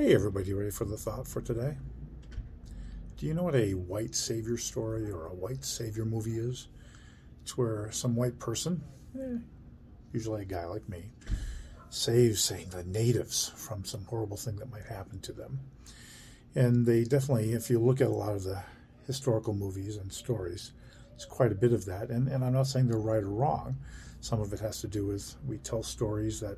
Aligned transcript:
Hey, 0.00 0.14
everybody, 0.14 0.52
ready 0.52 0.70
for 0.70 0.84
the 0.84 0.96
thought 0.96 1.26
for 1.26 1.40
today? 1.40 1.76
Do 3.16 3.26
you 3.26 3.34
know 3.34 3.42
what 3.42 3.56
a 3.56 3.72
white 3.72 4.14
savior 4.14 4.56
story 4.56 5.10
or 5.10 5.26
a 5.26 5.34
white 5.34 5.64
savior 5.64 6.04
movie 6.04 6.38
is? 6.38 6.68
It's 7.42 7.58
where 7.58 7.90
some 7.90 8.14
white 8.14 8.38
person, 8.38 8.80
eh, 9.20 9.38
usually 10.12 10.42
a 10.42 10.44
guy 10.44 10.66
like 10.66 10.88
me, 10.88 11.10
saves, 11.90 12.44
say, 12.44 12.64
the 12.70 12.84
natives 12.84 13.50
from 13.56 13.84
some 13.84 14.04
horrible 14.04 14.36
thing 14.36 14.54
that 14.58 14.70
might 14.70 14.84
happen 14.84 15.18
to 15.18 15.32
them. 15.32 15.58
And 16.54 16.86
they 16.86 17.02
definitely, 17.02 17.54
if 17.54 17.68
you 17.68 17.80
look 17.80 18.00
at 18.00 18.06
a 18.06 18.10
lot 18.10 18.36
of 18.36 18.44
the 18.44 18.62
historical 19.08 19.52
movies 19.52 19.96
and 19.96 20.12
stories, 20.12 20.70
it's 21.16 21.24
quite 21.24 21.50
a 21.50 21.56
bit 21.56 21.72
of 21.72 21.86
that. 21.86 22.10
And, 22.10 22.28
and 22.28 22.44
I'm 22.44 22.52
not 22.52 22.68
saying 22.68 22.86
they're 22.86 23.00
right 23.00 23.24
or 23.24 23.30
wrong. 23.30 23.76
Some 24.20 24.40
of 24.40 24.52
it 24.52 24.60
has 24.60 24.80
to 24.82 24.86
do 24.86 25.06
with 25.06 25.34
we 25.44 25.58
tell 25.58 25.82
stories 25.82 26.38
that 26.38 26.56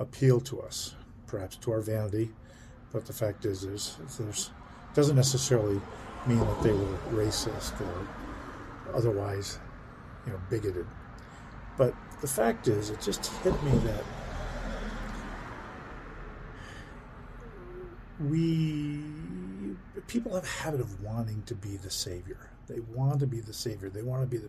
appeal 0.00 0.40
to 0.40 0.62
us, 0.62 0.96
perhaps 1.28 1.54
to 1.58 1.70
our 1.70 1.80
vanity, 1.80 2.32
but 2.96 3.04
the 3.04 3.12
fact 3.12 3.44
is, 3.44 3.60
there's, 3.60 3.98
there's 4.18 4.50
doesn't 4.94 5.16
necessarily 5.16 5.78
mean 6.26 6.38
that 6.38 6.62
they 6.62 6.72
were 6.72 6.96
racist 7.12 7.78
or 7.78 8.08
otherwise, 8.94 9.58
you 10.24 10.32
know, 10.32 10.40
bigoted. 10.48 10.86
But 11.76 11.94
the 12.22 12.26
fact 12.26 12.68
is, 12.68 12.88
it 12.88 13.02
just 13.02 13.26
hit 13.42 13.52
me 13.64 13.72
that 13.80 14.02
we 18.18 19.02
people 20.06 20.34
have 20.34 20.44
a 20.44 20.46
habit 20.46 20.80
of 20.80 21.02
wanting 21.02 21.42
to 21.42 21.54
be 21.54 21.76
the 21.76 21.90
savior. 21.90 22.48
They 22.66 22.80
want 22.80 23.20
to 23.20 23.26
be 23.26 23.40
the 23.40 23.52
savior. 23.52 23.90
They 23.90 24.00
want 24.00 24.22
to 24.22 24.26
be 24.26 24.38
the 24.38 24.48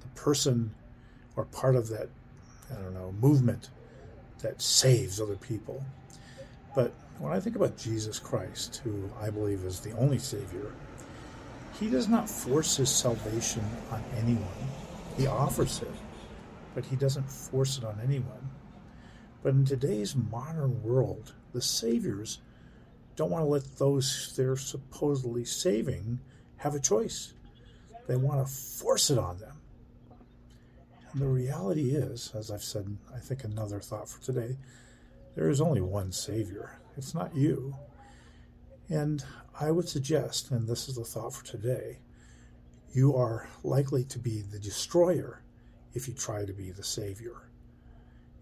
the 0.00 0.08
person 0.14 0.74
or 1.36 1.44
part 1.44 1.76
of 1.76 1.88
that 1.88 2.08
I 2.72 2.80
don't 2.80 2.94
know 2.94 3.12
movement 3.20 3.68
that 4.40 4.62
saves 4.62 5.20
other 5.20 5.36
people. 5.36 5.84
But 6.74 6.94
when 7.18 7.32
I 7.32 7.40
think 7.40 7.56
about 7.56 7.76
Jesus 7.76 8.18
Christ, 8.18 8.80
who 8.84 9.10
I 9.20 9.30
believe 9.30 9.64
is 9.64 9.80
the 9.80 9.96
only 9.96 10.18
Savior, 10.18 10.72
he 11.78 11.88
does 11.88 12.08
not 12.08 12.28
force 12.28 12.76
his 12.76 12.90
salvation 12.90 13.64
on 13.90 14.02
anyone. 14.16 14.46
He 15.16 15.26
offers 15.26 15.82
it, 15.82 15.94
but 16.74 16.84
he 16.84 16.96
doesn't 16.96 17.30
force 17.30 17.78
it 17.78 17.84
on 17.84 18.00
anyone. 18.02 18.50
But 19.42 19.54
in 19.54 19.64
today's 19.64 20.16
modern 20.16 20.82
world, 20.82 21.34
the 21.52 21.62
Saviors 21.62 22.40
don't 23.16 23.30
want 23.30 23.44
to 23.44 23.48
let 23.48 23.78
those 23.78 24.32
they're 24.36 24.56
supposedly 24.56 25.44
saving 25.44 26.20
have 26.56 26.74
a 26.74 26.80
choice. 26.80 27.34
They 28.06 28.16
want 28.16 28.46
to 28.46 28.52
force 28.52 29.10
it 29.10 29.18
on 29.18 29.38
them. 29.38 29.56
And 31.12 31.20
the 31.20 31.28
reality 31.28 31.90
is, 31.90 32.32
as 32.34 32.50
I've 32.50 32.62
said, 32.62 32.96
I 33.14 33.18
think 33.18 33.44
another 33.44 33.80
thought 33.80 34.08
for 34.08 34.22
today, 34.22 34.56
there 35.38 35.48
is 35.48 35.60
only 35.60 35.80
one 35.80 36.10
Savior. 36.10 36.80
It's 36.96 37.14
not 37.14 37.36
you. 37.36 37.72
And 38.88 39.24
I 39.60 39.70
would 39.70 39.88
suggest, 39.88 40.50
and 40.50 40.66
this 40.66 40.88
is 40.88 40.96
the 40.96 41.04
thought 41.04 41.32
for 41.32 41.44
today, 41.44 42.00
you 42.92 43.14
are 43.14 43.48
likely 43.62 44.02
to 44.06 44.18
be 44.18 44.42
the 44.42 44.58
destroyer 44.58 45.44
if 45.94 46.08
you 46.08 46.14
try 46.14 46.44
to 46.44 46.52
be 46.52 46.72
the 46.72 46.82
Savior. 46.82 47.50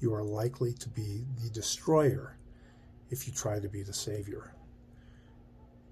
You 0.00 0.12
are 0.12 0.22
likely 0.22 0.74
to 0.74 0.88
be 0.90 1.24
the 1.42 1.48
destroyer 1.48 2.36
if 3.08 3.26
you 3.26 3.32
try 3.32 3.58
to 3.58 3.70
be 3.70 3.82
the 3.82 3.94
Savior. 3.94 4.54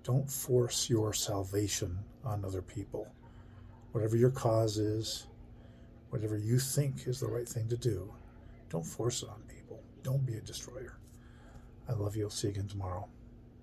Don't 0.03 0.31
force 0.31 0.91
your 0.91 1.15
salvation 1.15 1.99
on 2.27 2.45
other 2.45 2.61
people. 2.61 3.11
Whatever 3.93 4.19
your 4.19 4.33
cause 4.33 4.77
is, 4.77 5.29
whatever 6.11 6.37
you 6.37 6.59
think 6.59 7.07
is 7.07 7.21
the 7.21 7.27
right 7.27 7.49
thing 7.49 7.69
to 7.71 7.77
do, 7.79 8.13
don't 8.69 8.85
force 8.85 9.23
it 9.23 9.31
on 9.31 9.41
people. 9.49 9.83
Don't 10.03 10.25
be 10.25 10.35
a 10.35 10.41
destroyer. 10.41 10.99
I 11.89 11.93
love 11.93 12.17
you. 12.17 12.25
I'll 12.25 12.31
see 12.31 12.49
you 12.49 12.55
again 12.55 12.69
tomorrow. 12.69 13.09